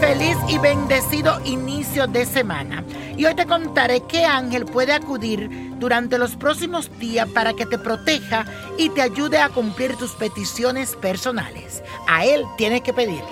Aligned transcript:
Feliz 0.00 0.36
y 0.48 0.58
bendecido 0.58 1.40
inicio 1.44 2.06
de 2.06 2.24
semana. 2.24 2.84
Y 3.16 3.24
hoy 3.24 3.34
te 3.34 3.46
contaré 3.46 4.02
qué 4.08 4.24
ángel 4.24 4.64
puede 4.64 4.92
acudir 4.92 5.48
durante 5.78 6.18
los 6.18 6.36
próximos 6.36 6.90
días 6.98 7.28
para 7.28 7.52
que 7.54 7.66
te 7.66 7.78
proteja 7.78 8.44
y 8.78 8.88
te 8.90 9.02
ayude 9.02 9.38
a 9.38 9.48
cumplir 9.48 9.96
tus 9.96 10.12
peticiones 10.12 10.94
personales. 10.96 11.82
A 12.08 12.24
él 12.24 12.44
tienes 12.56 12.82
que 12.82 12.92
pedirle. 12.92 13.24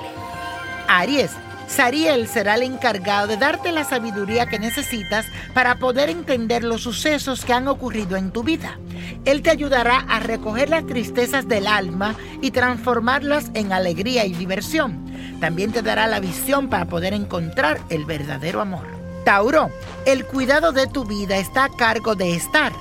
Aries. 0.88 1.30
Sariel 1.68 2.26
será 2.26 2.56
el 2.56 2.64
encargado 2.64 3.28
de 3.28 3.36
darte 3.36 3.70
la 3.70 3.84
sabiduría 3.84 4.46
que 4.46 4.58
necesitas 4.58 5.26
para 5.54 5.76
poder 5.76 6.10
entender 6.10 6.64
los 6.64 6.82
sucesos 6.82 7.44
que 7.44 7.52
han 7.52 7.68
ocurrido 7.68 8.16
en 8.16 8.32
tu 8.32 8.42
vida. 8.42 8.78
Él 9.24 9.42
te 9.42 9.50
ayudará 9.50 9.98
a 10.08 10.18
recoger 10.18 10.68
las 10.68 10.86
tristezas 10.86 11.46
del 11.46 11.68
alma 11.68 12.16
y 12.42 12.50
transformarlas 12.50 13.50
en 13.54 13.72
alegría 13.72 14.24
y 14.26 14.32
diversión. 14.32 15.09
También 15.38 15.72
te 15.72 15.82
dará 15.82 16.06
la 16.06 16.20
visión 16.20 16.68
para 16.68 16.86
poder 16.86 17.14
encontrar 17.14 17.80
el 17.88 18.04
verdadero 18.04 18.60
amor. 18.60 18.86
Tauro, 19.24 19.70
el 20.06 20.24
cuidado 20.24 20.72
de 20.72 20.86
tu 20.86 21.04
vida 21.04 21.36
está 21.36 21.64
a 21.64 21.68
cargo 21.68 22.14
de 22.14 22.34
estar 22.34 22.72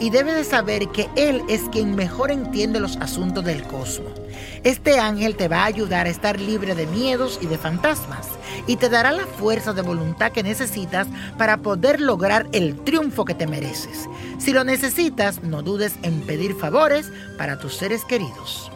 y 0.00 0.10
debes 0.10 0.36
de 0.36 0.44
saber 0.44 0.88
que 0.88 1.08
Él 1.16 1.42
es 1.48 1.62
quien 1.72 1.94
mejor 1.94 2.30
entiende 2.30 2.80
los 2.80 2.96
asuntos 2.98 3.44
del 3.44 3.62
cosmos. 3.64 4.12
Este 4.64 4.98
ángel 4.98 5.36
te 5.36 5.48
va 5.48 5.62
a 5.62 5.66
ayudar 5.66 6.06
a 6.06 6.10
estar 6.10 6.40
libre 6.40 6.74
de 6.74 6.86
miedos 6.86 7.38
y 7.42 7.46
de 7.46 7.58
fantasmas 7.58 8.28
y 8.66 8.76
te 8.76 8.88
dará 8.88 9.12
la 9.12 9.26
fuerza 9.26 9.72
de 9.72 9.82
voluntad 9.82 10.32
que 10.32 10.42
necesitas 10.42 11.06
para 11.36 11.58
poder 11.58 12.00
lograr 12.00 12.46
el 12.52 12.76
triunfo 12.84 13.24
que 13.24 13.34
te 13.34 13.46
mereces. 13.46 14.08
Si 14.38 14.52
lo 14.52 14.64
necesitas, 14.64 15.42
no 15.42 15.62
dudes 15.62 15.94
en 16.02 16.20
pedir 16.22 16.54
favores 16.54 17.10
para 17.36 17.58
tus 17.58 17.76
seres 17.76 18.04
queridos. 18.04 18.70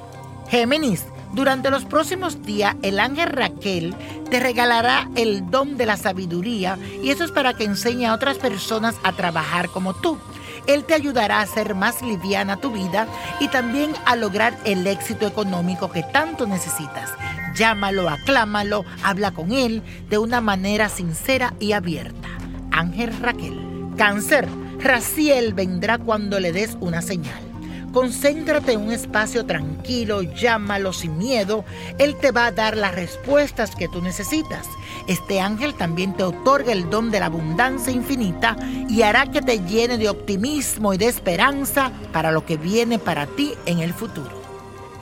Géminis, 0.48 1.04
durante 1.32 1.70
los 1.70 1.84
próximos 1.86 2.42
días, 2.42 2.76
el 2.82 3.00
ángel 3.00 3.30
Raquel 3.30 3.94
te 4.30 4.38
regalará 4.38 5.08
el 5.16 5.50
don 5.50 5.78
de 5.78 5.86
la 5.86 5.96
sabiduría 5.96 6.78
y 7.02 7.10
eso 7.10 7.24
es 7.24 7.30
para 7.30 7.54
que 7.54 7.64
enseñe 7.64 8.06
a 8.06 8.14
otras 8.14 8.36
personas 8.36 8.96
a 9.02 9.12
trabajar 9.12 9.68
como 9.70 9.94
tú. 9.94 10.18
Él 10.66 10.84
te 10.84 10.94
ayudará 10.94 11.38
a 11.38 11.42
hacer 11.42 11.74
más 11.74 12.02
liviana 12.02 12.58
tu 12.58 12.70
vida 12.70 13.08
y 13.40 13.48
también 13.48 13.92
a 14.04 14.14
lograr 14.14 14.56
el 14.64 14.86
éxito 14.86 15.26
económico 15.26 15.90
que 15.90 16.02
tanto 16.02 16.46
necesitas. 16.46 17.10
Llámalo, 17.54 18.08
aclámalo, 18.08 18.84
habla 19.02 19.32
con 19.32 19.52
él 19.52 19.82
de 20.08 20.18
una 20.18 20.40
manera 20.40 20.88
sincera 20.88 21.54
y 21.58 21.72
abierta. 21.72 22.28
Ángel 22.70 23.12
Raquel. 23.20 23.58
Cáncer. 23.96 24.48
Raciel 24.78 25.54
vendrá 25.54 25.98
cuando 25.98 26.40
le 26.40 26.52
des 26.52 26.76
una 26.80 27.02
señal. 27.02 27.51
Concéntrate 27.92 28.72
en 28.72 28.80
un 28.80 28.92
espacio 28.92 29.44
tranquilo, 29.44 30.22
llámalo 30.22 30.94
sin 30.94 31.18
miedo. 31.18 31.62
Él 31.98 32.16
te 32.16 32.30
va 32.30 32.46
a 32.46 32.52
dar 32.52 32.74
las 32.74 32.94
respuestas 32.94 33.76
que 33.76 33.86
tú 33.86 34.00
necesitas. 34.00 34.66
Este 35.06 35.40
ángel 35.40 35.74
también 35.74 36.14
te 36.14 36.22
otorga 36.22 36.72
el 36.72 36.88
don 36.88 37.10
de 37.10 37.20
la 37.20 37.26
abundancia 37.26 37.92
infinita 37.92 38.56
y 38.88 39.02
hará 39.02 39.30
que 39.30 39.42
te 39.42 39.60
llene 39.60 39.98
de 39.98 40.08
optimismo 40.08 40.94
y 40.94 40.98
de 40.98 41.06
esperanza 41.06 41.92
para 42.12 42.32
lo 42.32 42.46
que 42.46 42.56
viene 42.56 42.98
para 42.98 43.26
ti 43.26 43.52
en 43.66 43.80
el 43.80 43.92
futuro. 43.92 44.40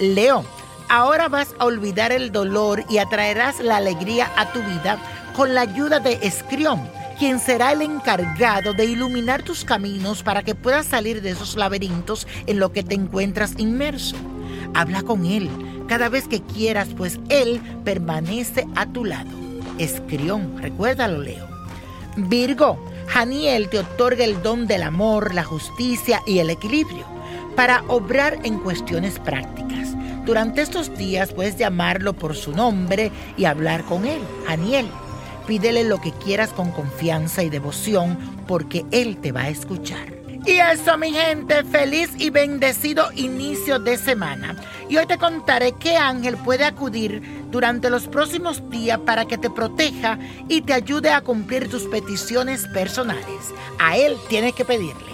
Leo, 0.00 0.44
ahora 0.88 1.28
vas 1.28 1.54
a 1.60 1.66
olvidar 1.66 2.10
el 2.10 2.32
dolor 2.32 2.84
y 2.90 2.98
atraerás 2.98 3.60
la 3.60 3.76
alegría 3.76 4.32
a 4.36 4.52
tu 4.52 4.60
vida 4.64 4.98
con 5.36 5.54
la 5.54 5.60
ayuda 5.60 6.00
de 6.00 6.18
Escrión 6.22 6.99
quien 7.20 7.38
será 7.38 7.72
el 7.72 7.82
encargado 7.82 8.72
de 8.72 8.86
iluminar 8.86 9.42
tus 9.42 9.62
caminos 9.62 10.22
para 10.22 10.42
que 10.42 10.54
puedas 10.54 10.86
salir 10.86 11.20
de 11.20 11.32
esos 11.32 11.54
laberintos 11.54 12.26
en 12.46 12.58
lo 12.58 12.72
que 12.72 12.82
te 12.82 12.94
encuentras 12.94 13.52
inmerso. 13.58 14.16
Habla 14.72 15.02
con 15.02 15.26
Él 15.26 15.50
cada 15.86 16.08
vez 16.08 16.26
que 16.26 16.40
quieras, 16.40 16.88
pues 16.96 17.20
Él 17.28 17.60
permanece 17.84 18.66
a 18.74 18.86
tu 18.86 19.04
lado. 19.04 19.28
Escrión, 19.76 20.56
recuérdalo, 20.62 21.20
Leo. 21.20 21.46
Virgo, 22.16 22.82
Janiel 23.08 23.68
te 23.68 23.80
otorga 23.80 24.24
el 24.24 24.42
don 24.42 24.66
del 24.66 24.82
amor, 24.82 25.34
la 25.34 25.44
justicia 25.44 26.22
y 26.26 26.38
el 26.38 26.48
equilibrio 26.48 27.04
para 27.54 27.84
obrar 27.88 28.38
en 28.44 28.60
cuestiones 28.60 29.18
prácticas. 29.18 29.94
Durante 30.24 30.62
estos 30.62 30.96
días 30.96 31.34
puedes 31.34 31.58
llamarlo 31.58 32.14
por 32.14 32.34
su 32.34 32.52
nombre 32.52 33.12
y 33.36 33.44
hablar 33.44 33.84
con 33.84 34.06
él, 34.06 34.22
Janiel. 34.46 34.86
Pídele 35.46 35.84
lo 35.84 36.00
que 36.00 36.12
quieras 36.12 36.50
con 36.50 36.70
confianza 36.70 37.42
y 37.42 37.50
devoción 37.50 38.18
porque 38.46 38.84
Él 38.90 39.16
te 39.18 39.32
va 39.32 39.42
a 39.42 39.48
escuchar. 39.48 40.20
Y 40.46 40.52
eso, 40.52 40.96
mi 40.96 41.12
gente, 41.12 41.64
feliz 41.64 42.10
y 42.16 42.30
bendecido 42.30 43.10
inicio 43.14 43.78
de 43.78 43.98
semana. 43.98 44.56
Y 44.88 44.96
hoy 44.96 45.06
te 45.06 45.18
contaré 45.18 45.72
qué 45.72 45.96
ángel 45.96 46.36
puede 46.38 46.64
acudir 46.64 47.22
durante 47.50 47.90
los 47.90 48.06
próximos 48.06 48.68
días 48.70 48.98
para 49.00 49.26
que 49.26 49.36
te 49.36 49.50
proteja 49.50 50.18
y 50.48 50.62
te 50.62 50.72
ayude 50.72 51.10
a 51.10 51.20
cumplir 51.20 51.68
tus 51.68 51.82
peticiones 51.84 52.66
personales. 52.68 53.52
A 53.78 53.96
él 53.96 54.16
tienes 54.28 54.54
que 54.54 54.64
pedirle. 54.64 55.10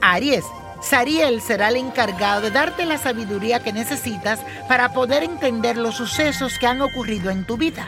Aries, 0.00 0.44
Sariel 0.82 1.40
será 1.42 1.68
el 1.68 1.76
encargado 1.76 2.40
de 2.40 2.50
darte 2.50 2.86
la 2.86 2.98
sabiduría 2.98 3.62
que 3.62 3.72
necesitas 3.72 4.40
para 4.66 4.92
poder 4.92 5.22
entender 5.22 5.76
los 5.76 5.94
sucesos 5.94 6.58
que 6.58 6.66
han 6.66 6.80
ocurrido 6.80 7.30
en 7.30 7.44
tu 7.44 7.56
vida. 7.56 7.86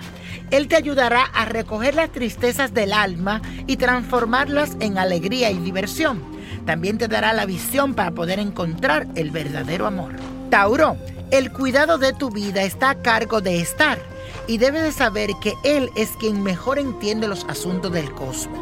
Él 0.51 0.69
te 0.69 0.77
ayudará 0.77 1.23
a 1.23 1.45
recoger 1.45 1.95
las 1.95 2.11
tristezas 2.11 2.75
del 2.75 2.93
alma 2.93 3.43
y 3.67 3.77
transformarlas 3.77 4.77
en 4.81 4.99
alegría 4.99 5.51
y 5.51 5.59
diversión. 5.59 6.23
También 6.67 6.99
te 6.99 7.09
dará 7.09 7.33
la 7.33 7.47
visión 7.47 7.95
para 7.95 8.13
poder 8.13 8.39
encontrar 8.39 9.07
el 9.15 9.31
verdadero 9.31 9.87
amor. 9.87 10.13
Tauro, 10.51 10.97
el 11.31 11.51
cuidado 11.53 11.99
de 11.99 12.13
tu 12.13 12.31
vida 12.31 12.63
está 12.63 12.91
a 12.91 13.03
cargo 13.03 13.41
de 13.41 13.61
estar 13.61 14.12
y 14.47 14.59
debes 14.59 14.83
de 14.83 14.93
saber 14.93 15.31
que 15.41 15.55
Él 15.63 15.91
es 15.95 16.11
quien 16.11 16.43
mejor 16.43 16.79
entiende 16.79 17.29
los 17.29 17.45
asuntos 17.45 17.93
del 17.93 18.13
cosmos. 18.13 18.61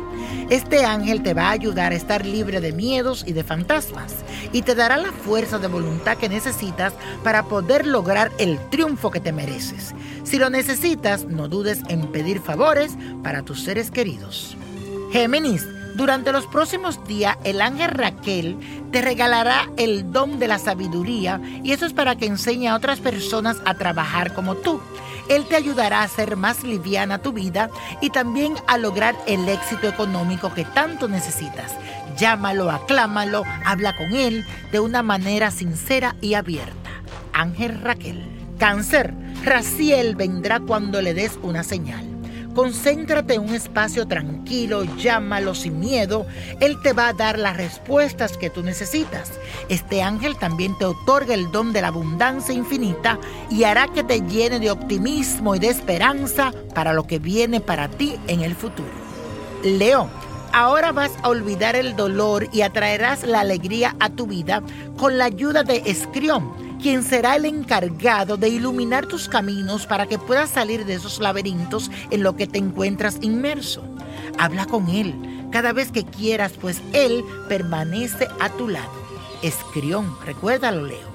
Este 0.51 0.85
ángel 0.85 1.23
te 1.23 1.35
va 1.35 1.49
a 1.49 1.53
ayudar 1.53 1.93
a 1.93 1.97
estar 1.97 2.27
libre 2.27 2.61
de 2.61 2.73
miedos 2.73 3.25
y 3.27 3.33
de 3.33 3.45
fantasmas 3.45 4.17
y 4.53 4.63
te 4.63 4.75
dará 4.75 4.97
la 4.97 5.13
fuerza 5.13 5.59
de 5.59 5.69
voluntad 5.69 6.17
que 6.17 6.29
necesitas 6.29 6.93
para 7.23 7.45
poder 7.45 7.87
lograr 7.87 8.33
el 8.39 8.59
triunfo 8.71 9.11
que 9.11 9.21
te 9.21 9.33
mereces. 9.33 9.95
Si 10.25 10.39
lo 10.39 10.51
necesitas, 10.51 11.25
no 11.25 11.49
dudes 11.49 11.81
en 11.89 12.09
pedir 12.09 12.41
favores 12.41 12.97
para 13.23 13.43
tus 13.43 13.63
seres 13.63 13.91
queridos. 13.91 14.57
Géminis, 15.13 15.67
durante 15.95 16.33
los 16.33 16.47
próximos 16.47 17.05
días 17.07 17.37
el 17.45 17.61
ángel 17.61 17.91
Raquel 17.91 18.57
te 18.91 19.03
regalará 19.03 19.71
el 19.77 20.13
don 20.13 20.39
de 20.39 20.49
la 20.49 20.59
sabiduría 20.59 21.41
y 21.63 21.73
eso 21.73 21.87
es 21.87 21.93
para 21.93 22.17
que 22.17 22.27
enseñe 22.27 22.69
a 22.69 22.77
otras 22.77 23.01
personas 23.01 23.59
a 23.65 23.75
trabajar 23.75 24.33
como 24.33 24.57
tú. 24.57 24.81
Él 25.31 25.47
te 25.47 25.55
ayudará 25.55 26.01
a 26.01 26.05
hacer 26.05 26.37
más 26.37 26.65
liviana 26.65 27.23
tu 27.23 27.33
vida 27.33 27.71
y 28.01 28.11
también 28.11 28.55
a 28.67 28.77
lograr 28.77 29.17
el 29.29 29.49
éxito 29.49 29.89
económico 29.89 30.53
que 30.53 30.65
tanto 30.65 31.07
necesitas. 31.07 31.73
Llámalo, 32.19 32.69
aclámalo, 32.69 33.45
habla 33.65 33.97
con 33.97 34.13
él 34.13 34.45
de 34.73 34.81
una 34.81 35.05
manera 35.05 35.53
sincera 35.53 36.17
y 36.21 36.35
abierta. 36.35 36.91
Ángel 37.33 37.81
Raquel. 37.81 38.27
Cáncer. 38.59 39.15
Raciel 39.45 40.17
vendrá 40.17 40.59
cuando 40.59 41.01
le 41.01 41.15
des 41.15 41.39
una 41.43 41.63
señal. 41.63 42.05
Concéntrate 42.55 43.35
en 43.35 43.43
un 43.43 43.55
espacio 43.55 44.09
tranquilo, 44.09 44.83
llámalo 44.97 45.55
sin 45.55 45.79
miedo. 45.79 46.27
Él 46.61 46.81
te 46.83 46.93
va 46.93 47.09
a 47.09 47.13
dar 47.13 47.39
las 47.39 47.57
respuestas 47.57 48.37
que 48.37 48.51
tú 48.51 48.63
necesitas. 48.63 49.31
Este 49.69 50.03
ángel 50.03 50.37
también 50.37 50.77
te 50.77 50.85
otorga 50.85 51.35
el 51.35 51.53
don 51.53 51.73
de 51.73 51.81
la 51.81 51.89
abundancia 51.89 52.53
infinita 52.53 53.21
y 53.51 53.65
hará 53.65 53.87
que 53.89 54.03
te 54.03 54.21
llene 54.23 54.59
de 54.59 54.71
optimismo 54.71 55.55
y 55.55 55.61
de 55.61 55.69
esperanza 55.69 56.53
para 56.75 56.93
lo 56.93 57.07
que 57.07 57.21
viene 57.21 57.61
para 57.61 57.89
ti 57.89 58.17
en 58.27 58.41
el 58.41 58.57
futuro. 58.57 58.91
Leo, 59.63 60.09
ahora 60.53 60.91
vas 60.91 61.13
a 61.23 61.29
olvidar 61.29 61.77
el 61.77 61.95
dolor 61.95 62.49
y 62.53 62.63
atraerás 62.63 63.23
la 63.23 63.41
alegría 63.41 63.95
a 64.01 64.11
tu 64.11 64.27
vida 64.27 64.63
con 64.97 65.19
la 65.19 65.27
ayuda 65.27 65.63
de 65.63 65.83
Escrión 65.87 66.70
quien 66.81 67.03
será 67.03 67.37
el 67.37 67.45
encargado 67.45 68.37
de 68.37 68.49
iluminar 68.49 69.07
tus 69.07 69.29
caminos 69.29 69.87
para 69.87 70.07
que 70.07 70.19
puedas 70.19 70.51
salir 70.51 70.85
de 70.85 70.95
esos 70.95 71.21
laberintos 71.21 71.91
en 72.11 72.23
lo 72.23 72.37
que 72.37 72.47
te 72.47 72.59
encuentras 72.59 73.19
inmerso. 73.21 73.83
Habla 74.39 74.67
con 74.67 74.89
Él 74.89 75.15
cada 75.51 75.73
vez 75.73 75.91
que 75.91 76.05
quieras, 76.05 76.53
pues 76.61 76.81
Él 76.93 77.25
permanece 77.49 78.29
a 78.41 78.51
tu 78.51 78.69
lado. 78.69 78.93
Escrión, 79.43 80.17
recuérdalo, 80.25 80.87
Leo. 80.87 81.11